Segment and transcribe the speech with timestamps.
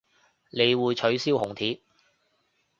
[0.49, 1.79] 你會取消紅帖